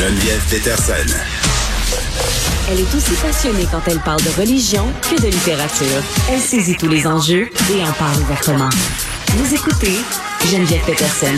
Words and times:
Geneviève 0.00 0.42
Peterson. 0.48 1.14
Elle 2.70 2.80
est 2.80 2.94
aussi 2.94 3.12
passionnée 3.20 3.66
quand 3.70 3.82
elle 3.86 3.98
parle 3.98 4.22
de 4.22 4.30
religion 4.40 4.86
que 5.02 5.20
de 5.20 5.26
littérature. 5.26 6.02
Elle 6.30 6.40
saisit 6.40 6.74
tous 6.74 6.88
les 6.88 7.06
enjeux 7.06 7.50
et 7.70 7.82
en 7.82 7.92
parle 7.92 8.16
ouvertement. 8.22 8.70
Vous 9.32 9.54
écoutez 9.54 9.92
Geneviève 10.46 10.80
Peterson. 10.86 11.36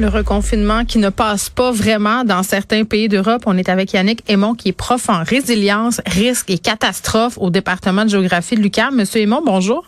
Le 0.00 0.08
reconfinement 0.08 0.84
qui 0.84 0.98
ne 0.98 1.10
passe 1.10 1.50
pas 1.50 1.70
vraiment 1.70 2.24
dans 2.24 2.42
certains 2.42 2.82
pays 2.82 3.08
d'Europe. 3.08 3.44
On 3.46 3.56
est 3.56 3.68
avec 3.68 3.92
Yannick 3.92 4.24
Aymon, 4.26 4.54
qui 4.54 4.70
est 4.70 4.72
prof 4.72 5.08
en 5.08 5.22
résilience, 5.22 6.00
risque 6.04 6.50
et 6.50 6.58
catastrophe 6.58 7.38
au 7.38 7.50
département 7.50 8.04
de 8.04 8.10
géographie 8.10 8.56
de 8.56 8.60
l'UQAM. 8.60 8.96
Monsieur 8.96 9.20
Aymon, 9.20 9.40
bonjour. 9.46 9.86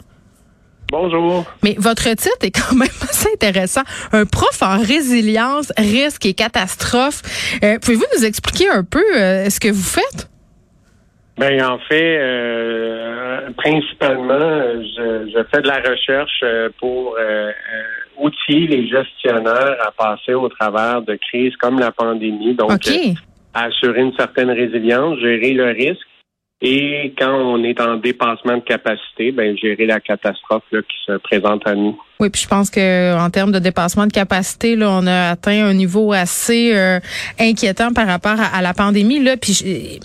Bonjour. 0.91 1.45
Mais 1.63 1.75
votre 1.79 2.09
titre 2.15 2.39
est 2.43 2.51
quand 2.51 2.77
même 2.77 2.89
assez 3.03 3.29
intéressant. 3.33 3.83
Un 4.13 4.27
prof 4.27 4.63
en 4.63 4.79
résilience, 4.79 5.73
risque 5.77 6.27
et 6.27 6.35
catastrophe. 6.35 7.23
Euh, 7.63 7.79
Pouvez-vous 7.81 8.07
nous 8.17 8.25
expliquer 8.25 8.69
un 8.69 8.85
peu 8.85 9.05
euh, 9.17 9.51
ce 9.51 9.61
que 9.61 9.69
vous 9.69 9.83
faites? 9.83 10.29
Ben 11.37 11.61
en 11.65 11.79
fait, 11.89 12.19
euh, 12.21 13.51
principalement, 13.57 14.39
je, 14.39 15.33
je, 15.35 15.45
fais 15.53 15.63
de 15.63 15.67
la 15.67 15.81
recherche 15.81 16.45
pour 16.79 17.17
outiller 18.17 18.69
les 18.69 18.89
gestionnaires 18.89 19.77
à 19.85 19.91
passer 19.91 20.35
au 20.35 20.49
travers 20.49 21.03
de 21.03 21.17
crises 21.17 21.57
comme 21.57 21.81
la 21.81 21.91
pandémie. 21.91 22.55
Donc, 22.55 22.71
assurer 23.53 24.01
une 24.01 24.15
certaine 24.15 24.51
résilience, 24.51 25.19
gérer 25.19 25.55
le 25.55 25.71
risque 25.71 26.07
et 26.61 27.13
quand 27.19 27.35
on 27.35 27.63
est 27.63 27.81
en 27.81 27.97
dépassement 27.97 28.57
de 28.57 28.63
capacité, 28.63 29.33
ben 29.33 29.57
gérer 29.57 29.87
la 29.87 30.01
catastrophe 30.01 30.63
là, 30.73 30.81
qui 30.83 30.97
se 31.05 31.19
présente 31.19 31.67
à 31.67 31.75
nous. 31.75 32.01
Oui, 32.21 32.31
puis 32.31 32.41
je 32.43 32.49
pense 32.49 32.71
que 32.71 33.19
en 33.19 33.29
termes 33.29 33.53
de 33.53 33.59
dépassement 33.59 34.07
de 34.07 34.13
capacité, 34.13 34.77
là, 34.77 34.89
on 34.91 35.07
a 35.07 35.31
atteint 35.31 35.67
un 35.67 35.75
niveau 35.75 36.13
assez 36.13 36.75
euh, 36.75 37.01
inquiétant 37.39 37.93
par 37.93 38.07
rapport 38.07 38.37
à, 38.41 38.63
la 38.63 38.73
pandémie. 38.73 39.23
Là, 39.23 39.37
puis 39.37 40.01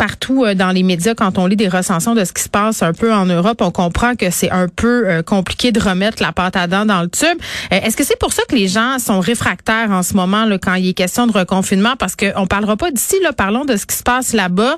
partout 0.00 0.46
euh, 0.46 0.54
dans 0.54 0.70
les 0.70 0.82
médias, 0.82 1.14
quand 1.14 1.36
on 1.36 1.46
lit 1.46 1.56
des 1.56 1.68
recensions 1.68 2.14
de 2.14 2.24
ce 2.24 2.32
qui 2.32 2.42
se 2.42 2.48
passe 2.48 2.82
un 2.82 2.94
peu 2.94 3.12
en 3.12 3.26
Europe, 3.26 3.60
on 3.60 3.70
comprend 3.70 4.16
que 4.16 4.30
c'est 4.30 4.50
un 4.50 4.66
peu 4.66 5.06
euh, 5.06 5.22
compliqué 5.22 5.72
de 5.72 5.78
remettre 5.78 6.22
la 6.22 6.32
pâte 6.32 6.56
à 6.56 6.66
dents 6.66 6.86
dans 6.86 7.02
le 7.02 7.10
tube. 7.10 7.38
Est-ce 7.70 7.98
que 7.98 8.04
c'est 8.04 8.18
pour 8.18 8.32
ça 8.32 8.42
que 8.48 8.56
les 8.56 8.66
gens 8.66 8.98
sont 8.98 9.20
réfractaires 9.20 9.90
en 9.90 10.02
ce 10.02 10.14
moment 10.14 10.46
quand 10.62 10.72
il 10.74 10.88
est 10.88 10.94
question 10.94 11.26
de 11.26 11.32
reconfinement? 11.32 11.96
Parce 11.98 12.16
qu'on 12.16 12.46
parlera 12.46 12.78
pas 12.78 12.90
d'ici, 12.90 13.16
là, 13.22 13.34
parlons 13.34 13.66
de 13.66 13.76
ce 13.76 13.84
qui 13.84 13.94
se 13.94 14.02
passe 14.02 14.32
là-bas. 14.32 14.76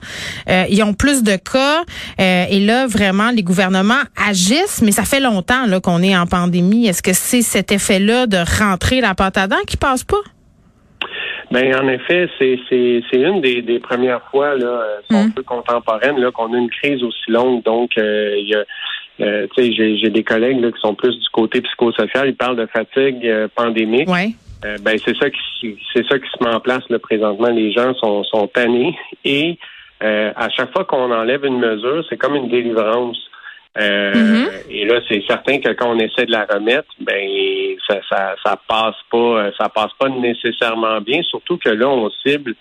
ils 0.48 0.82
ont 0.82 0.94
plus 0.94 1.22
de 1.22 1.36
cas 1.36 1.84
et 2.18 2.60
là, 2.60 2.86
vraiment, 2.88 3.30
les 3.30 3.42
gouvernements 3.44 4.02
agissent, 4.28 4.82
mais 4.82 4.92
ça 4.92 5.04
fait 5.04 5.20
longtemps 5.20 5.66
qu'on 5.80 6.02
est 6.02 6.16
en 6.16 6.26
pandémie. 6.26 6.86
Est-ce 6.86 7.02
que 7.02 7.12
c'est 7.12 7.42
cet 7.42 7.70
effet-là 7.70 8.26
de 8.26 8.38
rentrer 8.58 9.00
la 9.00 9.14
pâte 9.14 9.38
à 9.38 9.46
dents 9.46 9.64
qui 9.66 9.76
passe 9.76 10.02
pas? 10.02 10.16
Ben 11.52 11.74
en 11.74 11.86
effet, 11.86 12.30
c'est 12.38 13.02
une 13.12 13.42
des, 13.42 13.78
premières 13.78 14.22
fois 14.30 14.54
là, 14.54 14.66
euh, 14.66 15.00
si 15.08 15.14
un 15.14 15.26
hmm. 15.26 15.32
peu 15.32 15.42
contemporaine 15.42 16.18
là 16.18 16.30
qu'on 16.30 16.50
a 16.54 16.56
une 16.56 16.70
crise 16.70 17.02
aussi 17.02 17.30
longue. 17.30 17.62
Donc 17.62 17.90
euh, 17.98 18.34
il 18.38 18.48
y 18.48 18.54
a 18.54 18.64
euh, 19.20 19.46
j'ai 19.58 20.08
des 20.08 20.24
collègues 20.24 20.60
là, 20.60 20.72
qui 20.72 20.80
sont 20.80 20.94
plus 20.94 21.14
du 21.14 21.28
côté 21.30 21.60
psychosocial, 21.60 22.28
ils 22.28 22.34
parlent 22.34 22.56
de 22.56 22.64
fatigue 22.64 23.30
pandémique. 23.54 24.08
Ouais. 24.08 24.30
ben 24.80 24.96
c'est 25.04 25.14
ça 25.14 25.28
qui 25.28 25.76
c'est 25.92 26.06
ça 26.06 26.18
qui 26.18 26.26
se 26.26 26.42
met 26.42 26.54
en 26.54 26.60
place 26.60 26.88
là, 26.88 26.98
présentement. 26.98 27.48
Les 27.48 27.70
gens 27.70 27.92
sont, 27.96 28.24
sont 28.24 28.46
tannés 28.46 28.96
et 29.26 29.58
à 30.00 30.48
chaque 30.48 30.72
fois 30.72 30.86
qu'on 30.86 31.12
enlève 31.12 31.44
une 31.44 31.58
mesure, 31.58 32.02
c'est 32.08 32.16
comme 32.16 32.34
une 32.34 32.48
délivrance. 32.48 33.18
Euh, 33.78 34.12
mm-hmm. 34.12 34.50
Et 34.70 34.84
là, 34.84 35.00
c'est 35.08 35.22
certain 35.26 35.58
que 35.58 35.70
quand 35.70 35.94
on 35.94 35.98
essaie 35.98 36.26
de 36.26 36.32
la 36.32 36.44
remettre, 36.44 36.88
ben 37.00 37.28
ça, 37.88 38.00
ça, 38.10 38.34
ça 38.44 38.58
passe 38.68 38.96
pas, 39.10 39.50
ça 39.58 39.68
passe 39.68 39.92
pas 39.98 40.08
nécessairement 40.08 41.00
bien. 41.00 41.22
Surtout 41.22 41.56
que 41.56 41.70
là, 41.70 41.88
on 41.88 42.10
cible 42.26 42.54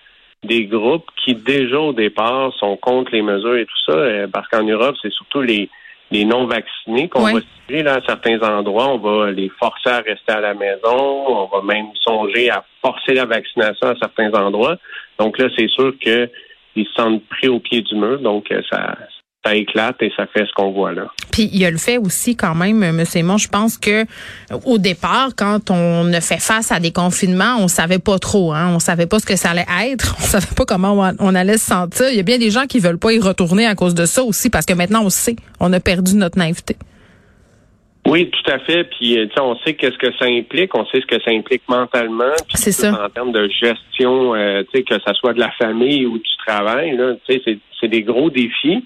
des 0.43 0.65
groupes 0.65 1.05
qui 1.23 1.35
déjà 1.35 1.79
au 1.79 1.93
départ 1.93 2.53
sont 2.59 2.75
contre 2.77 3.11
les 3.11 3.21
mesures 3.21 3.57
et 3.57 3.65
tout 3.65 3.91
ça, 3.91 3.97
euh, 3.97 4.27
parce 4.31 4.47
qu'en 4.47 4.63
Europe, 4.63 4.95
c'est 5.01 5.11
surtout 5.11 5.41
les 5.41 5.69
les 6.11 6.25
non 6.25 6.45
vaccinés 6.45 7.07
qu'on 7.07 7.21
va 7.21 7.39
cibler 7.39 7.83
là 7.83 7.95
à 7.95 8.01
certains 8.01 8.37
endroits. 8.41 8.89
On 8.89 8.97
va 8.97 9.31
les 9.31 9.49
forcer 9.57 9.89
à 9.89 10.01
rester 10.01 10.33
à 10.33 10.41
la 10.41 10.53
maison. 10.53 10.89
On 10.89 11.45
va 11.45 11.61
même 11.61 11.87
songer 12.01 12.49
à 12.49 12.65
forcer 12.81 13.13
la 13.13 13.25
vaccination 13.25 13.87
à 13.87 13.95
certains 13.95 14.29
endroits. 14.33 14.75
Donc 15.17 15.37
là, 15.37 15.47
c'est 15.55 15.69
sûr 15.69 15.93
que 16.03 16.29
ils 16.75 16.85
se 16.85 16.93
sentent 16.93 17.25
pris 17.27 17.47
au 17.47 17.59
pied 17.59 17.81
du 17.81 17.95
mur. 17.95 18.19
Donc 18.19 18.51
euh, 18.51 18.61
ça 18.69 18.97
ça 19.43 19.55
éclate 19.55 19.95
et 20.01 20.11
ça 20.15 20.27
fait 20.27 20.45
ce 20.45 20.51
qu'on 20.53 20.71
voit 20.71 20.93
là. 20.93 21.07
Puis 21.31 21.49
il 21.51 21.59
y 21.59 21.65
a 21.65 21.71
le 21.71 21.77
fait 21.77 21.97
aussi 21.97 22.35
quand 22.35 22.53
même, 22.53 22.83
M. 22.83 23.03
Simon, 23.05 23.37
je 23.37 23.47
pense 23.47 23.77
que 23.77 24.05
au 24.65 24.77
départ, 24.77 25.29
quand 25.35 25.71
on 25.71 26.11
a 26.13 26.21
fait 26.21 26.39
face 26.39 26.71
à 26.71 26.79
des 26.79 26.91
confinements, 26.91 27.57
on 27.59 27.67
savait 27.67 27.99
pas 27.99 28.19
trop, 28.19 28.53
hein, 28.53 28.71
on 28.73 28.79
savait 28.79 29.07
pas 29.07 29.19
ce 29.19 29.25
que 29.25 29.35
ça 29.35 29.51
allait 29.51 29.91
être, 29.91 30.15
on 30.19 30.21
savait 30.21 30.55
pas 30.55 30.65
comment 30.65 31.11
on 31.19 31.35
allait 31.35 31.57
se 31.57 31.65
sentir. 31.65 32.09
Il 32.09 32.17
y 32.17 32.19
a 32.19 32.23
bien 32.23 32.37
des 32.37 32.51
gens 32.51 32.65
qui 32.67 32.79
veulent 32.79 32.99
pas 32.99 33.13
y 33.13 33.19
retourner 33.19 33.65
à 33.65 33.75
cause 33.75 33.95
de 33.95 34.05
ça 34.05 34.23
aussi, 34.23 34.49
parce 34.49 34.65
que 34.65 34.73
maintenant 34.73 35.03
on 35.03 35.09
sait, 35.09 35.35
on 35.59 35.73
a 35.73 35.79
perdu 35.79 36.15
notre 36.15 36.37
naïveté. 36.37 36.75
Oui, 38.07 38.31
tout 38.31 38.51
à 38.51 38.57
fait. 38.59 38.85
Puis, 38.85 39.19
euh, 39.19 39.27
on 39.39 39.55
sait 39.57 39.75
qu'est-ce 39.75 39.97
que 39.97 40.11
ça 40.17 40.25
implique. 40.25 40.73
On 40.73 40.85
sait 40.87 41.01
ce 41.01 41.05
que 41.05 41.21
ça 41.21 41.29
implique 41.29 41.61
mentalement. 41.69 42.33
C'est 42.51 42.71
ça. 42.71 43.05
En 43.05 43.09
termes 43.09 43.31
de 43.31 43.47
gestion, 43.47 44.33
euh, 44.33 44.63
tu 44.63 44.79
sais, 44.79 44.83
que 44.83 44.99
ça 45.05 45.13
soit 45.13 45.33
de 45.33 45.39
la 45.39 45.51
famille 45.51 46.07
ou 46.07 46.17
du 46.17 46.29
travail, 46.47 46.97
là, 46.97 47.13
tu 47.29 47.39
sais, 47.39 47.59
c'est 47.79 47.87
des 47.87 48.01
gros 48.01 48.31
défis 48.31 48.83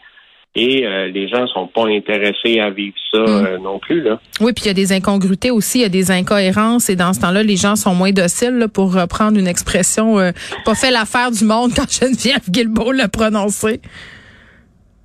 et 0.56 0.86
euh, 0.86 1.08
les 1.08 1.28
gens 1.28 1.48
sont 1.48 1.68
pas 1.68 1.88
intéressés 1.88 2.60
à 2.60 2.70
vivre 2.70 2.96
ça 3.12 3.20
mm. 3.20 3.46
euh, 3.46 3.58
non 3.58 3.80
plus 3.80 4.02
là. 4.02 4.20
Oui, 4.40 4.54
puis 4.54 4.66
il 4.66 4.68
y 4.68 4.72
a 4.72 4.74
des 4.74 4.94
incongruités 4.94 5.52
aussi, 5.52 5.80
il 5.80 5.82
y 5.82 5.86
a 5.86 5.90
des 5.90 6.12
incohérences 6.12 6.90
et 6.90 6.96
dans 6.96 7.14
ce 7.14 7.20
temps-là, 7.22 7.44
les 7.44 7.58
gens 7.58 7.76
sont 7.76 7.94
moins 7.94 8.12
dociles 8.12 8.68
pour 8.74 8.94
reprendre 8.94 9.38
une 9.38 9.48
expression 9.48 10.18
euh, 10.20 10.32
pas 10.64 10.76
fait 10.76 10.92
l'affaire 10.92 11.32
du 11.32 11.44
monde 11.44 11.72
quand 11.76 11.92
Geneviève 11.92 12.50
Guilbeault 12.50 12.94
l'a 12.94 13.10
prononcé. 13.10 13.82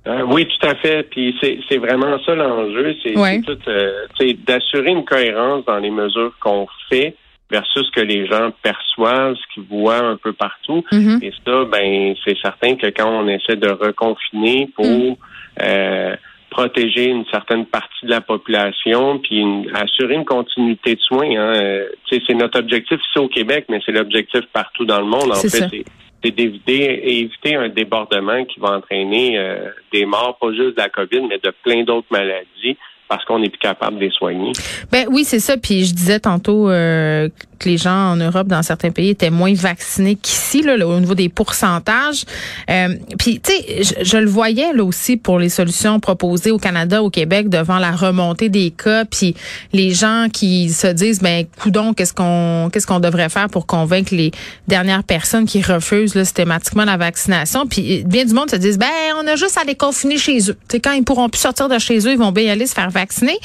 oui, 0.05 0.47
tout 0.47 0.67
à 0.67 0.75
fait. 0.75 1.03
Puis 1.09 1.35
c'est 1.41 1.77
vraiment 1.77 2.17
ça 2.25 2.33
l'enjeu, 2.33 2.95
c'est 3.03 4.33
d'assurer 4.45 4.91
une 4.91 5.05
cohérence 5.05 5.65
dans 5.65 5.77
les 5.77 5.91
mesures 5.91 6.33
qu'on 6.39 6.67
fait 6.89 7.15
versus 7.51 7.85
ce 7.85 7.91
que 7.91 8.05
les 8.05 8.25
gens 8.27 8.51
perçoivent, 8.63 9.35
ce 9.35 9.53
qu'ils 9.53 9.63
voient 9.63 9.99
un 9.99 10.15
peu 10.15 10.31
partout. 10.31 10.83
Mm-hmm. 10.91 11.23
Et 11.23 11.33
ça, 11.45 11.65
ben, 11.65 12.15
c'est 12.25 12.37
certain 12.41 12.75
que 12.75 12.87
quand 12.87 13.09
on 13.09 13.27
essaie 13.27 13.57
de 13.57 13.69
reconfiner 13.69 14.69
pour 14.73 14.85
mm. 14.85 15.15
Euh, 15.59 16.15
protéger 16.51 17.05
une 17.05 17.25
certaine 17.31 17.65
partie 17.65 18.05
de 18.05 18.09
la 18.09 18.21
population, 18.21 19.19
puis 19.19 19.43
assurer 19.73 20.15
une 20.15 20.25
continuité 20.25 20.95
de 20.95 20.99
soins. 20.99 21.29
Hein. 21.29 21.55
Euh, 21.55 21.87
c'est 22.09 22.33
notre 22.33 22.59
objectif 22.59 22.99
ici 22.99 23.19
au 23.19 23.29
Québec, 23.29 23.65
mais 23.69 23.79
c'est 23.85 23.93
l'objectif 23.93 24.41
partout 24.53 24.85
dans 24.85 24.99
le 24.99 25.05
monde. 25.05 25.31
En 25.31 25.35
fait, 25.35 25.47
c'est 25.47 26.31
d'éviter 26.31 27.19
éviter 27.19 27.55
un 27.55 27.69
débordement 27.69 28.43
qui 28.45 28.59
va 28.59 28.77
entraîner 28.77 29.39
euh, 29.39 29.69
des 29.91 30.05
morts, 30.05 30.37
pas 30.39 30.51
juste 30.51 30.75
de 30.75 30.81
la 30.81 30.89
COVID, 30.89 31.21
mais 31.27 31.39
de 31.39 31.51
plein 31.63 31.83
d'autres 31.83 32.07
maladies 32.11 32.77
parce 33.07 33.25
qu'on 33.25 33.39
n'est 33.39 33.49
plus 33.49 33.59
capable 33.59 33.97
de 33.97 34.05
les 34.05 34.11
soigner. 34.11 34.53
Ben 34.89 35.05
oui, 35.09 35.25
c'est 35.25 35.39
ça. 35.41 35.57
Puis 35.57 35.83
je 35.83 35.93
disais 35.93 36.19
tantôt 36.21 36.69
euh, 36.69 37.27
que 37.61 37.69
les 37.69 37.77
gens 37.77 38.11
en 38.11 38.15
Europe, 38.15 38.47
dans 38.47 38.63
certains 38.63 38.91
pays, 38.91 39.09
étaient 39.09 39.29
moins 39.29 39.53
vaccinés 39.53 40.15
qu'ici, 40.15 40.65
au 40.67 40.99
niveau 40.99 41.15
des 41.15 41.29
pourcentages. 41.29 42.25
Euh, 42.69 42.95
puis 43.17 43.39
tu 43.39 43.51
sais, 43.51 44.03
je, 44.03 44.17
le 44.17 44.27
voyais 44.27 44.73
là 44.73 44.83
aussi 44.83 45.17
pour 45.17 45.39
les 45.39 45.49
solutions 45.49 45.99
proposées 45.99 46.51
au 46.51 46.57
Canada, 46.57 47.01
au 47.03 47.09
Québec, 47.09 47.49
devant 47.49 47.77
la 47.77 47.91
remontée 47.91 48.49
des 48.49 48.71
cas, 48.71 49.05
puis 49.05 49.35
les 49.73 49.91
gens 49.91 50.27
qui 50.31 50.69
se 50.69 50.87
disent, 50.87 51.19
ben 51.19 51.45
coudon, 51.61 51.93
qu'est-ce 51.93 52.13
qu'on 52.13 52.69
qu'est-ce 52.71 52.87
qu'on 52.87 52.99
devrait 52.99 53.29
faire 53.29 53.49
pour 53.49 53.65
convaincre 53.65 54.13
les 54.13 54.31
dernières 54.67 55.03
personnes 55.03 55.45
qui 55.45 55.61
refusent 55.61 56.15
là, 56.15 56.25
systématiquement 56.25 56.85
la 56.85 56.97
vaccination? 56.97 57.67
Puis 57.67 58.03
bien 58.05 58.25
du 58.25 58.33
monde 58.33 58.49
se 58.49 58.55
disent, 58.55 58.77
ben 58.77 58.87
on 59.21 59.27
a 59.27 59.35
juste 59.35 59.57
à 59.57 59.63
les 59.63 59.75
confiner 59.75 60.17
chez 60.17 60.49
eux. 60.49 60.57
Tu 60.67 60.77
sais, 60.77 60.79
quand 60.79 60.93
ils 60.93 61.03
pourront 61.03 61.29
plus 61.29 61.41
sortir 61.41 61.69
de 61.69 61.77
chez 61.79 61.99
eux, 61.99 62.11
ils 62.11 62.17
vont 62.17 62.31
bien 62.31 62.51
aller 62.51 62.65
se 62.65 62.73
faire 62.73 62.89
vacciner 62.89 63.37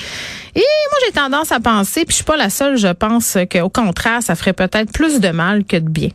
et 0.57 0.65
moi, 0.91 0.99
j'ai 1.05 1.13
tendance 1.13 1.53
à 1.53 1.61
penser, 1.61 2.07
puis 2.07 2.13
je 2.13 2.15
suis 2.15 2.25
pas 2.25 2.39
la 2.39 2.49
seule, 2.49 2.79
je 2.79 2.89
pense 2.89 3.37
qu'au 3.53 3.69
contraire, 3.69 4.06
ça 4.21 4.35
ferait 4.35 4.53
peut-être 4.53 4.93
plus 4.93 5.21
de 5.21 5.31
mal 5.31 5.65
que 5.65 5.77
de 5.77 5.89
bien. 5.89 6.11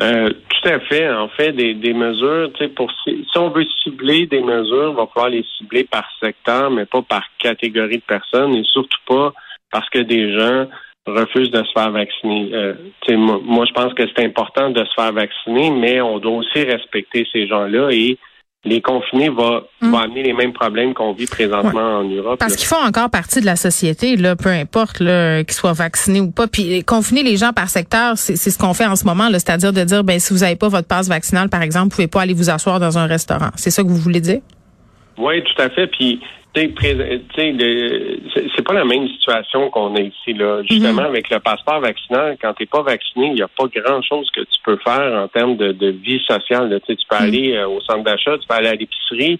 Euh, 0.00 0.30
tout 0.30 0.68
à 0.68 0.78
fait. 0.80 1.10
En 1.10 1.28
fait, 1.28 1.52
des, 1.52 1.92
mesures, 1.92 2.50
tu 2.54 2.64
sais, 2.64 2.68
pour 2.68 2.90
si 3.04 3.24
on 3.36 3.50
veut 3.50 3.66
cibler 3.82 4.26
des 4.26 4.40
mesures, 4.40 4.90
on 4.92 4.94
va 4.94 5.06
pouvoir 5.06 5.30
les 5.30 5.44
cibler 5.56 5.84
par 5.84 6.04
secteur, 6.22 6.70
mais 6.70 6.86
pas 6.86 7.02
par 7.02 7.24
catégorie 7.38 7.98
de 7.98 8.02
personnes, 8.02 8.54
et 8.54 8.62
surtout 8.64 8.98
pas 9.06 9.32
parce 9.70 9.88
que 9.90 9.98
des 9.98 10.32
gens 10.38 10.66
refusent 11.06 11.50
de 11.50 11.64
se 11.64 11.72
faire 11.72 11.90
vacciner. 11.90 12.50
Euh, 12.52 12.74
moi, 13.10 13.40
moi, 13.42 13.64
je 13.66 13.72
pense 13.72 13.92
que 13.94 14.04
c'est 14.06 14.24
important 14.24 14.70
de 14.70 14.84
se 14.84 14.94
faire 14.94 15.12
vacciner, 15.12 15.70
mais 15.70 16.00
on 16.00 16.18
doit 16.18 16.36
aussi 16.36 16.62
respecter 16.62 17.26
ces 17.32 17.46
gens-là 17.48 17.88
et 17.90 18.18
les 18.64 18.80
confinés 18.80 19.28
va, 19.28 19.62
hmm. 19.80 19.94
amener 19.94 20.22
les 20.24 20.32
mêmes 20.32 20.52
problèmes 20.52 20.92
qu'on 20.92 21.12
vit 21.12 21.26
présentement 21.26 21.98
en 21.98 22.04
Europe. 22.04 22.38
Parce 22.38 22.56
qu'ils 22.56 22.66
font 22.66 22.84
encore 22.84 23.08
partie 23.08 23.40
de 23.40 23.46
la 23.46 23.56
société, 23.56 24.16
là, 24.16 24.34
peu 24.34 24.48
importe 24.48 24.98
qu'ils 24.98 25.52
soient 25.52 25.72
vaccinés 25.72 26.20
ou 26.20 26.30
pas. 26.30 26.48
Puis 26.48 26.82
confiner 26.84 27.22
les 27.22 27.36
gens 27.36 27.52
par 27.52 27.68
secteur, 27.68 28.18
c'est 28.18 28.36
ce 28.36 28.58
qu'on 28.58 28.74
fait 28.74 28.86
en 28.86 28.96
ce 28.96 29.04
moment, 29.04 29.28
c'est-à-dire 29.30 29.72
de 29.72 29.84
dire, 29.84 30.02
ben 30.02 30.18
si 30.18 30.32
vous 30.32 30.40
n'avez 30.40 30.56
pas 30.56 30.68
votre 30.68 30.88
passe 30.88 31.08
vaccinale, 31.08 31.48
par 31.48 31.62
exemple, 31.62 31.90
vous 31.90 31.96
pouvez 31.96 32.08
pas 32.08 32.22
aller 32.22 32.34
vous 32.34 32.50
asseoir 32.50 32.80
dans 32.80 32.98
un 32.98 33.06
restaurant. 33.06 33.50
C'est 33.54 33.70
ça 33.70 33.82
que 33.82 33.88
vous 33.88 33.96
voulez 33.96 34.20
dire? 34.20 34.40
Oui, 35.18 35.42
tout 35.44 35.62
à 35.62 35.70
fait. 35.70 35.86
Puis 35.86 36.20
c'est 37.36 38.64
pas 38.64 38.74
la 38.74 38.84
même 38.84 39.08
situation 39.08 39.70
qu'on 39.70 39.94
a 39.96 40.00
ici. 40.00 40.32
Là. 40.32 40.62
Justement, 40.62 41.02
mhm. 41.02 41.08
avec 41.08 41.30
le 41.30 41.38
passeport 41.40 41.80
vaccinal, 41.80 42.36
quand 42.40 42.54
tu 42.54 42.62
n'es 42.62 42.66
pas 42.66 42.82
vacciné, 42.82 43.26
il 43.28 43.34
n'y 43.34 43.42
a 43.42 43.48
pas 43.48 43.66
grand-chose 43.66 44.30
que 44.30 44.40
tu 44.40 44.60
peux 44.64 44.76
faire 44.78 45.22
en 45.22 45.28
termes 45.28 45.56
de, 45.56 45.88
vie 45.90 46.20
sociale. 46.26 46.80
Tu, 46.86 46.96
peux 47.08 47.16
mhm. 47.16 47.22
aller 47.22 47.52
euh, 47.54 47.68
au 47.68 47.80
centre 47.82 48.04
d'achat, 48.04 48.36
tu 48.38 48.46
peux 48.46 48.54
aller 48.54 48.68
à 48.68 48.74
l'épicerie, 48.74 49.38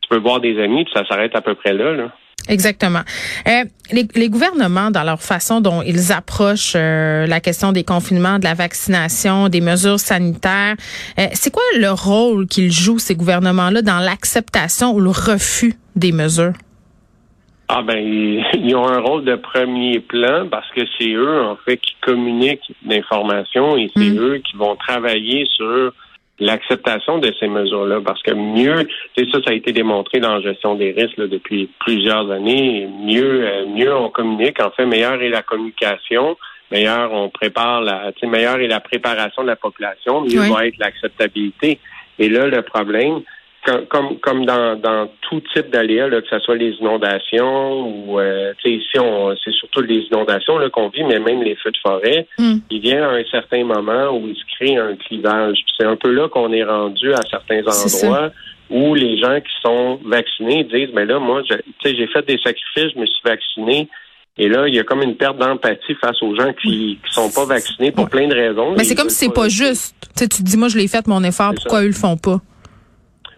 tu 0.00 0.08
peux 0.08 0.18
voir 0.18 0.40
des 0.40 0.60
amis, 0.62 0.84
puis 0.84 0.92
ça 0.94 1.06
s'arrête 1.06 1.34
à 1.36 1.40
peu 1.40 1.54
près 1.54 1.72
là. 1.72 1.92
là. 1.92 2.12
Exactement. 2.48 3.00
Euh, 3.48 3.64
les, 3.92 4.28
gouvernements, 4.28 4.90
dans 4.90 5.02
leur 5.02 5.20
façon 5.20 5.60
dont 5.60 5.82
ils 5.82 6.12
approchent 6.12 6.74
euh, 6.76 7.26
la 7.26 7.40
question 7.40 7.72
des 7.72 7.82
confinements, 7.82 8.38
de 8.38 8.44
la 8.44 8.54
vaccination, 8.54 9.48
des 9.48 9.60
mesures 9.60 9.98
sanitaires, 9.98 10.76
euh, 11.18 11.26
c'est 11.32 11.52
quoi 11.52 11.62
le 11.76 11.90
rôle 11.90 12.46
qu'ils 12.46 12.70
jouent, 12.70 12.98
ces 12.98 13.16
gouvernements-là, 13.16 13.82
dans 13.82 13.98
l'acceptation 13.98 14.94
ou 14.94 15.00
le 15.00 15.10
refus 15.10 15.74
des 15.96 16.12
mesures? 16.12 16.52
Ah 17.68 17.82
ben, 17.82 17.98
ils 18.54 18.76
ont 18.76 18.86
un 18.86 19.00
rôle 19.00 19.24
de 19.24 19.34
premier 19.34 19.98
plan 19.98 20.46
parce 20.48 20.70
que 20.70 20.82
c'est 20.98 21.12
eux, 21.12 21.42
en 21.42 21.56
fait, 21.64 21.78
qui 21.78 21.96
communiquent 22.00 22.72
l'information 22.86 23.76
et 23.76 23.90
c'est 23.96 24.10
mm. 24.10 24.18
eux 24.18 24.38
qui 24.38 24.56
vont 24.56 24.76
travailler 24.76 25.46
sur 25.46 25.92
l'acceptation 26.38 27.18
de 27.18 27.32
ces 27.40 27.48
mesures-là, 27.48 28.00
parce 28.04 28.22
que 28.22 28.32
mieux, 28.32 28.86
c'est 29.16 29.28
ça, 29.30 29.38
ça 29.44 29.50
a 29.50 29.54
été 29.54 29.72
démontré 29.72 30.20
dans 30.20 30.34
la 30.34 30.40
gestion 30.40 30.74
des 30.74 30.92
risques 30.92 31.20
depuis 31.28 31.70
plusieurs 31.80 32.30
années. 32.30 32.86
Mieux, 32.86 33.46
euh, 33.46 33.66
mieux 33.66 33.94
on 33.94 34.10
communique, 34.10 34.60
en 34.60 34.70
fait, 34.70 34.84
meilleure 34.84 35.22
est 35.22 35.30
la 35.30 35.42
communication, 35.42 36.36
meilleure 36.70 37.12
on 37.12 37.30
prépare 37.30 37.80
la, 37.80 38.12
meilleure 38.24 38.60
est 38.60 38.66
la 38.66 38.80
préparation 38.80 39.42
de 39.42 39.48
la 39.48 39.56
population, 39.56 40.22
mieux 40.22 40.40
va 40.52 40.66
être 40.66 40.78
l'acceptabilité. 40.78 41.78
Et 42.18 42.28
là, 42.28 42.46
le 42.46 42.62
problème, 42.62 43.20
comme, 43.88 44.18
comme 44.18 44.46
dans, 44.46 44.76
dans 44.76 45.08
tout 45.22 45.40
type 45.52 45.70
d'aléas, 45.70 46.08
que 46.08 46.28
ce 46.28 46.38
soit 46.40 46.56
les 46.56 46.72
inondations 46.80 47.86
ou 47.86 48.20
euh, 48.20 48.52
ici 48.64 48.98
on 48.98 49.34
c'est 49.44 49.52
surtout 49.52 49.80
les 49.80 50.00
inondations 50.10 50.58
qu'on 50.70 50.88
vit, 50.88 51.04
mais 51.04 51.18
même 51.18 51.42
les 51.42 51.56
feux 51.56 51.70
de 51.70 51.78
forêt, 51.78 52.26
mm. 52.38 52.56
il 52.70 52.80
vient 52.80 53.08
à 53.08 53.12
un 53.14 53.24
certain 53.30 53.64
moment 53.64 54.10
où 54.16 54.26
il 54.28 54.36
se 54.36 54.44
crée 54.56 54.76
un 54.76 54.96
clivage. 54.96 55.58
C'est 55.78 55.86
un 55.86 55.96
peu 55.96 56.10
là 56.10 56.28
qu'on 56.28 56.52
est 56.52 56.64
rendu 56.64 57.12
à 57.12 57.20
certains 57.28 57.62
endroits 57.66 58.30
où 58.70 58.94
les 58.94 59.18
gens 59.18 59.40
qui 59.40 59.52
sont 59.62 60.00
vaccinés 60.04 60.64
disent 60.64 60.90
Mais 60.94 61.06
là, 61.06 61.18
moi, 61.18 61.42
j'ai 61.84 62.06
fait 62.06 62.26
des 62.26 62.38
sacrifices, 62.38 62.92
je 62.94 63.00
me 63.00 63.06
suis 63.06 63.22
vacciné. 63.24 63.88
Et 64.38 64.48
là, 64.48 64.68
il 64.68 64.74
y 64.74 64.78
a 64.78 64.82
comme 64.82 65.02
une 65.02 65.16
perte 65.16 65.38
d'empathie 65.38 65.94
face 65.98 66.22
aux 66.22 66.36
gens 66.36 66.52
qui 66.60 66.98
ne 67.02 67.10
sont 67.10 67.30
pas 67.30 67.46
vaccinés 67.46 67.90
pour 67.90 68.08
plein 68.10 68.28
de 68.28 68.34
raisons. 68.34 68.74
Mais 68.76 68.84
c'est 68.84 68.94
comme 68.94 69.08
si 69.08 69.24
c'est 69.26 69.32
pas, 69.32 69.48
juste. 69.48 69.94
tu 70.14 70.28
te 70.28 70.42
dis, 70.42 70.58
moi, 70.58 70.68
je 70.68 70.76
l'ai 70.76 70.88
fait 70.88 71.06
mon 71.06 71.24
effort, 71.24 71.54
pourquoi 71.54 71.82
eux 71.82 71.86
le 71.86 71.92
font 71.92 72.18
pas? 72.18 72.40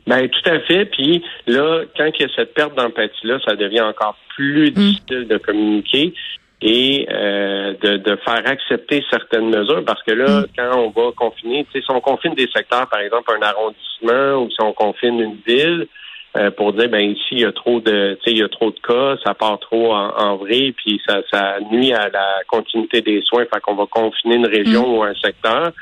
Ben 0.08 0.26
tout 0.26 0.50
à 0.50 0.58
fait. 0.60 0.86
Puis 0.86 1.22
là, 1.46 1.82
quand 1.96 2.10
il 2.18 2.22
y 2.22 2.24
a 2.24 2.28
cette 2.34 2.54
perte 2.54 2.74
d'empathie-là, 2.74 3.38
ça 3.46 3.56
devient 3.56 3.82
encore 3.82 4.16
plus 4.34 4.70
mm. 4.70 4.74
difficile 4.74 5.28
de 5.28 5.36
communiquer 5.36 6.14
et 6.62 7.06
euh, 7.12 7.74
de, 7.80 8.16
faire 8.24 8.42
accepter 8.46 9.04
certaines 9.10 9.50
mesures 9.50 9.84
parce 9.84 10.02
que 10.02 10.12
là, 10.12 10.40
mm. 10.40 10.46
quand 10.56 10.78
on 10.78 10.88
va 10.88 11.12
confiner, 11.14 11.66
si 11.70 11.82
on 11.90 12.00
confine 12.00 12.34
des 12.34 12.48
secteurs, 12.56 12.88
par 12.88 13.00
exemple 13.00 13.30
un 13.38 13.46
arrondissement 13.46 14.42
ou 14.42 14.50
si 14.50 14.56
on 14.62 14.72
confine 14.72 15.20
une 15.20 15.36
ville, 15.46 15.86
euh, 16.38 16.50
pour 16.52 16.72
dire 16.72 16.88
ben 16.88 17.10
ici 17.10 17.28
il 17.32 17.40
y 17.40 17.44
a 17.44 17.52
trop 17.52 17.80
de 17.80 18.18
il 18.26 18.38
y 18.38 18.42
a 18.42 18.48
trop 18.48 18.70
de 18.70 18.80
cas, 18.80 19.16
ça 19.24 19.34
part 19.34 19.58
trop 19.60 19.94
en, 19.94 20.36
vrai, 20.36 20.72
puis 20.76 21.00
ça, 21.06 21.20
ça 21.30 21.58
nuit 21.70 21.92
à 21.92 22.08
la 22.08 22.42
continuité 22.46 23.02
des 23.02 23.20
soins, 23.22 23.44
fait 23.44 23.60
qu'on 23.60 23.74
va 23.74 23.86
confiner 23.86 24.36
une 24.36 24.46
région 24.46 24.88
mm. 24.88 24.94
ou 24.94 25.02
un 25.02 25.14
secteur 25.14 25.72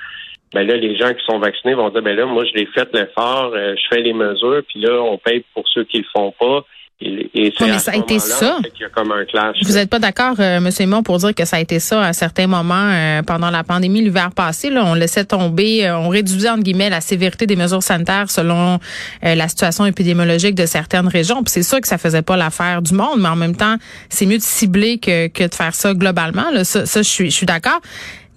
ben 0.56 0.66
là, 0.66 0.74
les 0.74 0.96
gens 0.96 1.12
qui 1.12 1.22
sont 1.26 1.38
vaccinés 1.38 1.74
vont 1.74 1.90
dire, 1.90 2.00
ben 2.00 2.16
là, 2.16 2.24
moi, 2.24 2.42
je 2.46 2.58
l'ai 2.58 2.64
fait 2.64 2.88
l'effort, 2.94 3.52
euh, 3.54 3.74
je 3.76 3.94
fais 3.94 4.00
les 4.00 4.14
mesures, 4.14 4.62
puis 4.66 4.80
là, 4.80 5.02
on 5.02 5.18
paye 5.18 5.44
pour 5.52 5.64
ceux 5.68 5.84
qui 5.84 5.98
le 5.98 6.04
font 6.16 6.32
pas. 6.40 6.64
Et, 6.98 7.52
c'est 7.58 7.66
mais 7.66 7.78
ça 7.78 7.92
a 7.92 7.96
été 7.96 8.18
ça. 8.18 8.58
y 8.80 8.84
a 8.84 8.88
comme 8.88 9.12
un 9.12 9.26
clash, 9.26 9.58
Vous 9.62 9.74
n'êtes 9.74 9.90
pas 9.90 9.98
d'accord, 9.98 10.36
euh, 10.40 10.56
M. 10.56 10.70
Simon, 10.70 11.02
pour 11.02 11.18
dire 11.18 11.34
que 11.34 11.44
ça 11.44 11.58
a 11.58 11.60
été 11.60 11.78
ça 11.78 12.00
à 12.00 12.14
certains 12.14 12.46
moments 12.46 12.90
euh, 12.90 13.20
pendant 13.20 13.50
la 13.50 13.64
pandémie 13.64 14.00
l'hiver 14.00 14.30
passé. 14.34 14.70
Là, 14.70 14.82
on 14.86 14.94
laissait 14.94 15.26
tomber, 15.26 15.90
on 15.90 16.08
réduisait 16.08 16.48
entre 16.48 16.62
guillemets 16.62 16.88
la 16.88 17.02
sévérité 17.02 17.46
des 17.46 17.56
mesures 17.56 17.82
sanitaires 17.82 18.30
selon 18.30 18.78
la 19.20 19.48
situation 19.48 19.84
épidémiologique 19.84 20.54
de 20.54 20.64
certaines 20.64 21.08
régions. 21.08 21.42
Puis 21.42 21.52
c'est 21.52 21.62
sûr 21.62 21.82
que 21.82 21.86
ça 21.86 21.98
faisait 21.98 22.22
pas 22.22 22.38
l'affaire 22.38 22.80
du 22.80 22.94
monde, 22.94 23.18
mais 23.18 23.28
en 23.28 23.36
même 23.36 23.56
temps, 23.56 23.76
c'est 24.08 24.24
mieux 24.24 24.38
de 24.38 24.42
cibler 24.42 24.96
que, 24.96 25.26
que 25.26 25.46
de 25.46 25.54
faire 25.54 25.74
ça 25.74 25.92
globalement. 25.92 26.50
Là. 26.50 26.64
Ça, 26.64 26.86
ça 26.86 27.02
je 27.02 27.08
suis, 27.10 27.30
je 27.30 27.36
suis 27.36 27.46
d'accord. 27.46 27.82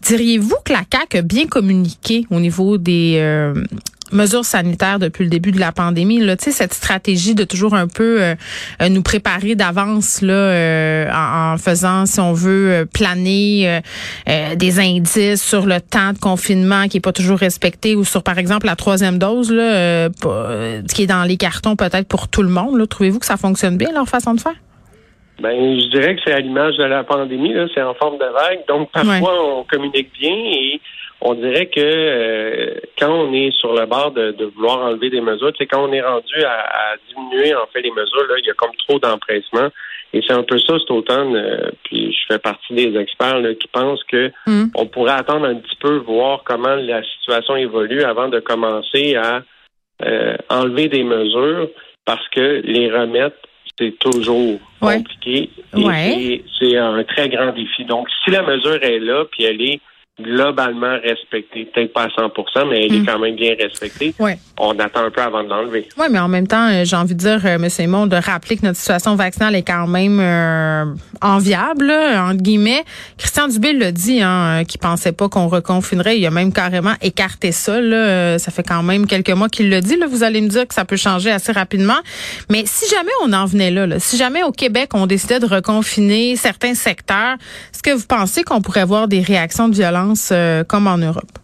Diriez-vous 0.01 0.55
que 0.63 0.73
la 0.73 0.83
CAQ 0.91 1.17
a 1.17 1.21
bien 1.21 1.47
communiqué 1.47 2.25
au 2.31 2.39
niveau 2.39 2.77
des 2.77 3.15
euh, 3.17 3.53
mesures 4.11 4.45
sanitaires 4.45 4.97
depuis 4.97 5.23
le 5.25 5.29
début 5.29 5.51
de 5.51 5.59
la 5.59 5.71
pandémie? 5.71 6.19
Là, 6.19 6.35
cette 6.39 6.73
stratégie 6.73 7.35
de 7.35 7.43
toujours 7.43 7.75
un 7.75 7.87
peu 7.87 8.21
euh, 8.21 8.35
euh, 8.81 8.89
nous 8.89 9.01
préparer 9.01 9.55
d'avance 9.55 10.21
là 10.21 11.53
en, 11.53 11.57
faisant 11.57 12.05
si 12.05 12.19
on 12.19 12.33
veut 12.33 12.87
planer 12.91 13.81
des 14.55 14.79
indices 14.79 15.41
sur 15.41 15.65
le 15.65 15.81
temps 15.81 16.13
de 16.13 16.17
confinement 16.17 16.87
qui 16.87 16.97
est 16.97 17.01
pas 17.01 17.11
toujours 17.11 17.37
respecté 17.37 17.95
ou 17.95 18.05
sur 18.05 18.23
par 18.23 18.37
exemple 18.37 18.65
la 18.65 18.75
troisième 18.75 19.17
dose 19.17 19.51
là 19.51 20.09
qui 20.93 21.03
est 21.03 21.07
dans 21.07 21.23
les 21.23 21.37
cartons 21.37 21.75
peut-être 21.75 22.07
pour 22.07 22.27
tout 22.27 22.43
le 22.43 22.49
monde 22.49 22.87
trouvez-vous 22.87 23.19
que 23.19 23.25
ça 23.25 23.37
fonctionne 23.37 23.77
bien 23.77 23.91
leur 23.91 24.07
façon 24.07 24.33
de 24.33 24.39
faire? 24.39 24.55
Ben, 25.39 25.79
je 25.79 25.87
dirais 25.87 26.15
que 26.15 26.21
c'est 26.25 26.33
à 26.33 26.39
l'image 26.39 26.75
de 26.77 26.83
la 26.83 27.03
pandémie, 27.03 27.53
là, 27.53 27.67
c'est 27.73 27.81
en 27.81 27.93
forme 27.93 28.17
de 28.17 28.25
vague. 28.25 28.65
Donc, 28.67 28.91
parfois, 28.91 29.43
on 29.43 29.63
communique 29.63 30.11
bien 30.19 30.35
et 30.35 30.81
on 31.21 31.33
dirait 31.33 31.67
que 31.67 31.79
euh, 31.79 32.79
quand 32.97 33.11
on 33.11 33.33
est 33.33 33.51
sur 33.51 33.73
le 33.73 33.85
bord 33.85 34.11
de, 34.11 34.51
vouloir 34.55 34.79
enlever 34.79 35.09
des 35.09 35.21
mesures, 35.21 35.51
c'est 35.57 35.65
quand 35.65 35.87
on 35.87 35.91
est 35.91 36.01
rendu 36.01 36.43
à, 36.45 36.95
diminuer 37.09 37.53
en 37.55 37.67
fait 37.67 37.81
les 37.81 37.91
mesures, 37.91 38.27
là, 38.29 38.35
il 38.37 38.45
y 38.45 38.49
a 38.49 38.53
comme 38.53 38.75
trop 38.87 38.99
d'empressement. 38.99 39.69
Et 40.11 40.21
c'est 40.25 40.33
un 40.33 40.43
peu 40.43 40.57
ça 40.57 40.79
cet 40.79 40.89
automne. 40.89 41.35
Euh, 41.35 41.69
puis 41.83 42.11
je 42.11 42.33
fais 42.33 42.39
partie 42.39 42.73
des 42.73 42.97
experts 42.97 43.41
qui 43.59 43.67
pensent 43.67 44.03
que 44.05 44.31
hmm. 44.47 44.67
on 44.75 44.87
pourrait 44.87 45.13
attendre 45.13 45.45
un 45.45 45.55
petit 45.55 45.75
peu, 45.79 45.97
voir 45.97 46.43
comment 46.43 46.75
la 46.75 47.03
situation 47.03 47.55
évolue 47.55 48.03
avant 48.03 48.27
de 48.27 48.39
commencer 48.39 49.15
à 49.15 49.43
euh, 50.03 50.35
enlever 50.49 50.87
des 50.87 51.03
mesures 51.03 51.69
parce 52.05 52.27
que 52.29 52.61
les 52.63 52.89
remettre 52.89 53.35
c'est 53.79 53.97
toujours 53.97 54.59
compliqué. 54.79 55.49
Et 55.75 56.43
c'est 56.59 56.77
un 56.77 57.03
très 57.03 57.29
grand 57.29 57.51
défi. 57.53 57.85
Donc, 57.85 58.07
si 58.23 58.31
la 58.31 58.43
mesure 58.43 58.83
est 58.83 58.99
là, 58.99 59.25
puis 59.31 59.45
elle 59.45 59.61
est 59.61 59.79
globalement 60.21 60.97
respectée. 61.03 61.69
Peut-être 61.73 61.93
pas 61.93 62.03
à 62.03 62.07
100% 62.07 62.69
mais 62.69 62.85
elle 62.85 62.95
est 62.95 62.99
mm. 62.99 63.05
quand 63.05 63.19
même 63.19 63.35
bien 63.35 63.55
respectée. 63.59 64.13
On 64.57 64.77
attend 64.79 65.05
un 65.05 65.11
peu 65.11 65.21
avant 65.21 65.43
de 65.43 65.49
l'enlever. 65.49 65.87
Oui, 65.97 66.07
mais 66.11 66.19
en 66.19 66.27
même 66.27 66.47
temps, 66.47 66.67
euh, 66.69 66.83
j'ai 66.83 66.95
envie 66.95 67.15
de 67.15 67.19
dire, 67.19 67.45
euh, 67.45 67.55
M. 67.55 67.69
Simon, 67.69 68.07
de 68.07 68.17
rappeler 68.17 68.57
que 68.57 68.65
notre 68.65 68.77
situation 68.77 69.15
vaccinale 69.15 69.55
est 69.55 69.63
quand 69.63 69.87
même 69.87 70.19
euh, 70.19 70.85
enviable, 71.21 71.91
entre 71.91 72.41
guillemets. 72.41 72.83
Christian 73.17 73.47
Dubé 73.47 73.73
l'a 73.73 73.91
dit, 73.91 74.21
hein, 74.21 74.63
qui 74.67 74.77
pensait 74.77 75.13
pas 75.13 75.29
qu'on 75.29 75.47
reconfinerait. 75.47 76.17
Il 76.17 76.25
a 76.25 76.31
même 76.31 76.51
carrément 76.51 76.93
écarté 77.01 77.51
ça. 77.51 77.79
Là. 77.79 78.37
Ça 78.37 78.51
fait 78.51 78.63
quand 78.63 78.83
même 78.83 79.07
quelques 79.07 79.29
mois 79.29 79.49
qu'il 79.49 79.69
le 79.69 79.79
dit. 79.79 79.95
Là. 79.95 80.07
Vous 80.07 80.23
allez 80.23 80.41
me 80.41 80.49
dire 80.49 80.67
que 80.67 80.73
ça 80.73 80.85
peut 80.85 80.97
changer 80.97 81.31
assez 81.31 81.51
rapidement. 81.51 81.99
Mais 82.49 82.63
si 82.65 82.89
jamais 82.89 83.11
on 83.23 83.31
en 83.33 83.45
venait 83.45 83.71
là, 83.71 83.87
là 83.87 83.99
si 83.99 84.17
jamais 84.17 84.43
au 84.43 84.51
Québec, 84.51 84.89
on 84.93 85.07
décidait 85.07 85.39
de 85.39 85.45
reconfiner 85.45 86.35
certains 86.35 86.73
secteurs, 86.73 87.35
est-ce 87.73 87.81
que 87.81 87.91
vous 87.91 88.05
pensez 88.07 88.43
qu'on 88.43 88.61
pourrait 88.61 88.81
avoir 88.81 89.07
des 89.07 89.21
réactions 89.21 89.69
de 89.69 89.75
violence 89.75 90.08
euh, 90.31 90.63
comme 90.63 90.87
en 90.87 90.97
Europe? 90.97 91.39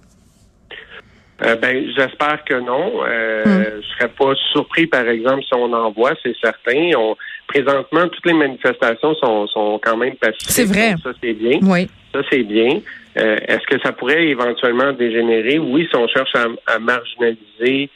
Euh, 1.43 1.55
ben, 1.55 1.85
j'espère 1.95 2.43
que 2.45 2.53
non. 2.55 3.03
Euh, 3.05 3.43
hmm. 3.43 3.81
Je 3.81 3.87
serais 3.95 4.09
pas 4.09 4.33
surpris, 4.53 4.87
par 4.87 5.07
exemple, 5.07 5.43
si 5.43 5.53
on 5.53 5.71
en 5.73 5.91
voit, 5.91 6.13
c'est 6.23 6.35
certain. 6.41 6.91
On, 6.97 7.15
présentement, 7.47 8.07
toutes 8.07 8.25
les 8.25 8.33
manifestations 8.33 9.15
sont, 9.15 9.47
sont 9.47 9.79
quand 9.83 9.97
même 9.97 10.15
pacifiques. 10.15 10.49
C'est 10.49 10.65
vrai. 10.65 10.95
ça, 11.03 11.11
c'est 11.21 11.33
bien. 11.33 11.59
Oui. 11.63 11.89
Ça, 12.13 12.21
c'est 12.31 12.43
bien. 12.43 12.79
Euh, 13.17 13.37
est-ce 13.47 13.65
que 13.67 13.81
ça 13.83 13.91
pourrait 13.91 14.27
éventuellement 14.27 14.93
dégénérer? 14.93 15.59
Oui, 15.59 15.87
si 15.89 15.95
on 15.97 16.07
cherche 16.07 16.33
à, 16.35 16.79
marginaliser 16.79 17.89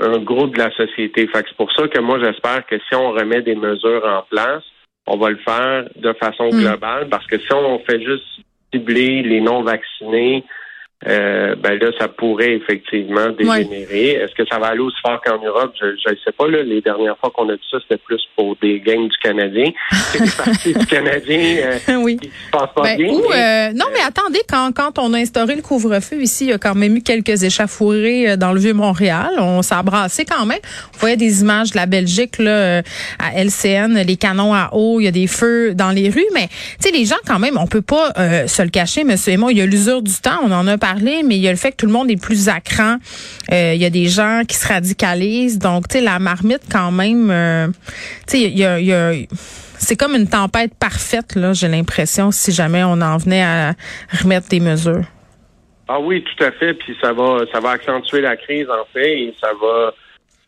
un 0.00 0.18
groupe 0.18 0.54
de 0.54 0.58
la 0.58 0.70
société. 0.72 1.26
Fait 1.28 1.44
c'est 1.46 1.56
pour 1.56 1.72
ça 1.72 1.88
que 1.88 1.98
moi, 1.98 2.18
j'espère 2.22 2.66
que 2.66 2.76
si 2.78 2.94
on 2.94 3.10
remet 3.12 3.42
des 3.42 3.54
mesures 3.54 4.04
en 4.04 4.22
place, 4.30 4.62
on 5.06 5.16
va 5.16 5.30
le 5.30 5.38
faire 5.38 5.84
de 5.96 6.12
façon 6.14 6.48
hmm. 6.48 6.60
globale 6.60 7.08
parce 7.08 7.26
que 7.26 7.38
si 7.38 7.52
on 7.52 7.78
fait 7.80 8.00
juste 8.02 8.24
cibler 8.72 9.22
les 9.22 9.40
non-vaccinés, 9.40 10.44
euh, 11.06 11.54
ben 11.54 11.78
là, 11.78 11.92
ça 11.96 12.08
pourrait 12.08 12.54
effectivement 12.54 13.28
dégénérer. 13.30 14.14
Est-ce 14.14 14.34
que 14.34 14.44
ça 14.50 14.58
va 14.58 14.68
aller 14.68 14.80
aussi 14.80 14.96
fort 15.00 15.20
qu'en 15.24 15.40
Europe? 15.40 15.72
Je 15.80 15.86
ne 15.86 16.16
sais 16.24 16.32
pas. 16.36 16.48
Là, 16.48 16.64
les 16.64 16.80
dernières 16.80 17.16
fois 17.18 17.30
qu'on 17.30 17.48
a 17.50 17.54
dit 17.54 17.62
ça, 17.70 17.78
c'était 17.80 18.02
plus 18.02 18.20
pour 18.34 18.56
des 18.60 18.80
gangs 18.80 19.06
du 19.06 19.16
Canadien. 19.22 19.70
C'est 19.92 20.24
des 20.24 20.30
parties 20.30 20.74
du 20.74 20.86
Canadien 20.86 21.56
euh, 21.88 21.94
oui. 22.02 22.16
qui 22.16 22.28
se 22.28 22.50
passent 22.50 22.74
pas 22.74 22.82
ben, 22.82 22.96
bien. 22.96 23.12
Euh, 23.12 23.72
non, 23.74 23.84
mais 23.92 24.00
attendez, 24.04 24.40
quand, 24.48 24.72
quand 24.74 24.98
on 24.98 25.14
a 25.14 25.18
instauré 25.18 25.54
le 25.54 25.62
couvre-feu 25.62 26.20
ici, 26.20 26.46
il 26.46 26.50
y 26.50 26.52
a 26.52 26.58
quand 26.58 26.74
même 26.74 26.96
eu 26.96 27.02
quelques 27.02 27.44
échafourées 27.44 28.36
dans 28.36 28.52
le 28.52 28.58
Vieux-Montréal. 28.58 29.34
On 29.38 29.62
s'est 29.62 29.76
embrassé 29.76 30.24
quand 30.24 30.46
même. 30.46 30.58
On 30.96 30.98
voyait 30.98 31.16
des 31.16 31.42
images 31.42 31.70
de 31.70 31.76
la 31.76 31.86
Belgique 31.86 32.38
là, 32.38 32.82
à 33.20 33.40
LCN, 33.40 34.02
les 34.04 34.16
canons 34.16 34.52
à 34.52 34.70
eau, 34.72 34.98
il 34.98 35.04
y 35.04 35.08
a 35.08 35.12
des 35.12 35.28
feux 35.28 35.74
dans 35.74 35.90
les 35.90 36.10
rues. 36.10 36.26
Mais 36.34 36.48
tu 36.48 36.88
sais, 36.88 36.90
les 36.90 37.04
gens, 37.04 37.16
quand 37.24 37.38
même, 37.38 37.56
on 37.56 37.68
peut 37.68 37.82
pas 37.82 38.12
se 38.48 38.62
le 38.62 38.70
cacher, 38.70 39.04
monsieur 39.04 39.34
et 39.34 39.36
moi, 39.36 39.52
il 39.52 39.58
y 39.58 39.62
a 39.62 39.66
l'usure 39.66 40.02
du 40.02 40.14
temps. 40.14 40.40
On 40.42 40.50
en 40.50 40.66
a 40.66 40.76
parlé 40.76 40.87
mais 40.96 41.36
il 41.36 41.42
y 41.42 41.48
a 41.48 41.50
le 41.50 41.56
fait 41.56 41.72
que 41.72 41.76
tout 41.76 41.86
le 41.86 41.92
monde 41.92 42.10
est 42.10 42.20
plus 42.20 42.48
à 42.48 42.60
cran. 42.60 42.96
Euh, 43.52 43.72
il 43.74 43.80
y 43.80 43.84
a 43.84 43.90
des 43.90 44.06
gens 44.06 44.42
qui 44.46 44.56
se 44.56 44.68
radicalisent. 44.68 45.58
Donc, 45.58 45.88
tu 45.88 45.98
sais, 45.98 46.04
la 46.04 46.18
marmite, 46.18 46.62
quand 46.70 46.90
même, 46.90 47.30
euh, 47.30 47.68
tu 48.26 48.38
sais, 48.38 48.40
il 48.42 48.58
y 48.58 48.64
a, 48.64 48.80
y 48.80 48.92
a 48.92 49.12
c'est 49.78 49.96
comme 49.96 50.14
une 50.14 50.28
tempête 50.28 50.72
parfaite, 50.78 51.36
là, 51.36 51.52
j'ai 51.52 51.68
l'impression, 51.68 52.30
si 52.30 52.52
jamais 52.52 52.82
on 52.84 53.00
en 53.00 53.16
venait 53.16 53.42
à 53.42 53.74
remettre 54.20 54.48
des 54.48 54.60
mesures. 54.60 55.04
Ah 55.88 56.00
oui, 56.00 56.22
tout 56.22 56.44
à 56.44 56.50
fait. 56.52 56.74
Puis 56.74 56.96
ça 57.00 57.12
va, 57.12 57.44
ça 57.52 57.60
va 57.60 57.70
accentuer 57.70 58.20
la 58.20 58.36
crise 58.36 58.68
en 58.68 58.84
fait, 58.92 59.20
et 59.20 59.34
ça 59.40 59.52
va, 59.60 59.94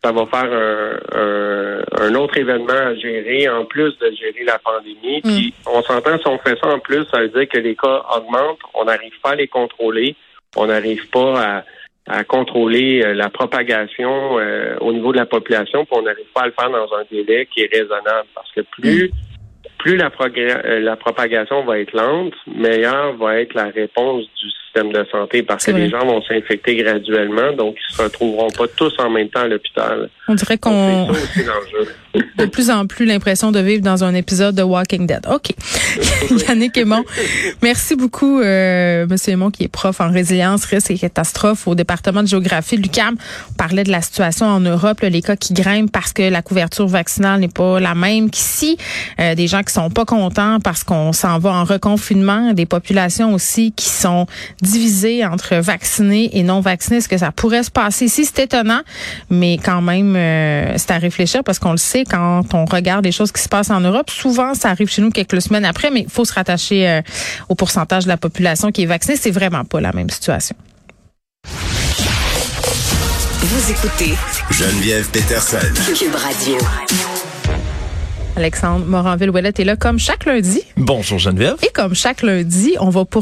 ça 0.05 0.13
va 0.13 0.27
faire 0.27 0.53
un, 0.53 2.05
un, 2.05 2.15
autre 2.15 2.37
événement 2.37 2.73
à 2.73 2.95
gérer 2.95 3.49
en 3.49 3.65
plus 3.65 3.97
de 3.99 4.13
gérer 4.19 4.45
la 4.45 4.59
pandémie. 4.59 5.21
Mm. 5.25 5.31
Puis 5.31 5.55
on 5.67 5.83
s'entend 5.83 6.19
si 6.19 6.27
on 6.27 6.39
fait 6.39 6.59
ça 6.61 6.69
en 6.69 6.79
plus, 6.79 7.07
ça 7.11 7.21
veut 7.21 7.29
dire 7.29 7.49
que 7.49 7.59
les 7.59 7.75
cas 7.75 8.03
augmentent, 8.15 8.59
on 8.75 8.85
n'arrive 8.85 9.19
pas 9.23 9.31
à 9.31 9.37
les 9.37 9.49
contrôler, 9.49 10.15
on 10.57 10.67
n'arrive 10.67 11.09
pas 11.11 11.43
à, 11.43 11.65
à 12.07 12.25
contrôler 12.25 13.03
euh, 13.05 13.15
la 13.15 13.31
propagation 13.31 14.39
euh, 14.39 14.77
au 14.81 14.93
niveau 14.93 15.13
de 15.13 15.19
la 15.19 15.27
population, 15.27 15.85
puis 15.85 15.97
on 15.97 16.03
n'arrive 16.03 16.27
pas 16.35 16.43
à 16.43 16.47
le 16.47 16.53
faire 16.59 16.71
dans 16.71 16.93
un 16.95 17.05
délai 17.11 17.47
qui 17.47 17.63
est 17.63 17.73
raisonnable. 17.73 18.29
Parce 18.35 18.51
que 18.53 18.63
plus 18.63 19.05
mm. 19.05 19.69
plus 19.79 19.97
la, 19.97 20.11
euh, 20.21 20.81
la 20.81 20.97
propagation 20.97 21.65
va 21.65 21.79
être 21.79 21.93
lente, 21.93 22.35
meilleure 22.47 23.17
va 23.17 23.41
être 23.41 23.55
la 23.55 23.67
réponse 23.67 24.25
du 24.41 24.51
système 24.71 24.93
de 24.93 25.05
santé 25.11 25.43
parce 25.43 25.65
que 25.65 25.73
les 25.73 25.91
gens 25.91 26.05
vont 26.07 26.23
s'infecter 26.23 26.77
graduellement, 26.77 27.53
donc 27.53 27.77
ils 27.77 27.97
se 27.97 28.03
retrouveront 28.03 28.51
pas 28.51 28.69
tous 28.69 28.93
en 28.99 29.11
même 29.11 29.29
temps 29.29 29.41
à 29.41 29.49
l'hôpital. 29.49 30.09
On 30.29 30.35
dirait 30.35 30.59
qu'on 30.59 31.09
de 32.39 32.47
plus 32.47 32.71
en 32.71 32.87
plus 32.87 33.05
l'impression 33.05 33.53
de 33.53 33.61
vivre 33.61 33.83
dans 33.83 34.05
un 34.05 34.15
épisode 34.15 34.55
de 34.55 34.63
Walking 34.63 35.07
Dead. 35.07 35.27
OK. 35.31 35.51
Yannick 36.49 36.77
Aymon, 36.77 37.05
merci 37.63 37.97
beaucoup, 37.97 38.41
euh, 38.41 39.07
Monsieur 39.09 39.33
Aymon, 39.33 39.51
qui 39.51 39.65
est 39.65 39.69
prof 39.69 40.01
en 40.01 40.11
résilience, 40.11 40.65
risque 40.65 40.91
et 40.91 40.99
catastrophe 40.99 41.67
au 41.67 41.75
département 41.75 42.23
de 42.23 42.29
géographie 42.29 42.77
de 42.77 42.83
l'UQAM. 42.83 43.17
On 43.51 43.55
parlait 43.55 43.85
de 43.85 43.91
la 43.91 44.03
situation 44.03 44.47
en 44.47 44.61
Europe, 44.61 45.01
les 45.03 45.23
cas 45.23 45.37
qui 45.37 45.53
grimpent 45.53 45.93
parce 45.93 46.13
que 46.13 46.23
la 46.23 46.43
couverture 46.43 46.87
vaccinale 46.87 47.41
n'est 47.41 47.49
pas 47.49 47.81
la 47.81 47.95
même 47.95 48.31
qu'ici. 48.31 48.77
Euh, 49.19 49.35
des 49.35 49.47
gens 49.47 49.63
qui 49.63 49.73
sont 49.73 49.91
pas 49.91 50.05
contents 50.05 50.59
parce 50.61 50.85
qu'on 50.85 51.13
s'en 51.13 51.39
va 51.39 51.51
en 51.51 51.65
reconfinement, 51.65 52.53
des 52.53 52.67
populations 52.67 53.35
aussi 53.35 53.73
qui 53.73 53.89
sont 53.89 54.27
divisées 54.63 55.25
entre 55.25 55.57
vaccinés 55.57 56.31
et 56.33 56.43
non 56.43 56.61
vaccinés. 56.61 56.99
Est-ce 56.99 57.09
que 57.09 57.19
ça 57.19 57.33
pourrait 57.33 57.63
se 57.63 57.71
passer 57.71 58.07
ici? 58.07 58.25
C'est 58.25 58.45
étonnant, 58.45 58.81
mais 59.31 59.59
quand 59.59 59.83
même, 59.83 60.15
euh, 60.17 60.75
c'est 60.77 60.91
à 60.91 60.99
réfléchir 60.99 61.43
parce 61.45 61.59
qu'on 61.59 61.73
le 61.73 61.79
sait, 61.79 62.05
quand 62.05 62.43
on 62.55 62.65
regarde 62.65 63.05
les 63.05 63.13
choses 63.13 63.33
qui 63.33 63.43
se 63.43 63.49
passent 63.49 63.71
en 63.71 63.81
Europe, 63.81 64.11
souvent 64.11 64.55
ça 64.55 64.71
arrive 64.71 64.89
chez 64.89 65.03
nous 65.03 65.11
quelques 65.11 65.41
semaines 65.43 65.65
après, 65.65 65.91
mais 65.91 66.01
il 66.01 66.11
faut 66.11 66.25
se 66.25 66.33
rattacher 66.33 66.89
euh, 66.89 67.03
au 67.49 67.55
pourcentage 67.55 68.05
de 68.05 68.09
la 68.09 68.17
population 68.17 68.71
qui 68.73 68.83
est 68.83 68.87
vaccinée. 68.87 69.17
C'est 69.17 69.31
vraiment 69.31 69.65
pas 69.65 69.81
la 69.81 69.93
même 69.93 70.11
situation. 70.11 70.57
Vous 73.43 73.71
écoutez 73.71 74.15
Geneviève 74.51 75.09
Peterson. 75.11 75.59
Cube 75.97 76.15
Radio. 76.15 76.59
Alexandre 78.37 78.87
Moranville-Ouellet 78.87 79.53
est 79.59 79.65
là 79.65 79.77
comme 79.77 79.99
chaque 79.99 80.25
lundi. 80.25 80.63
Bonjour 80.77 81.19
Geneviève. 81.19 81.57
Et 81.63 81.71
comme 81.75 81.95
chaque 81.95 82.23
lundi, 82.23 82.75
on 82.81 82.89
va 82.89 83.05
poursuivre 83.05 83.19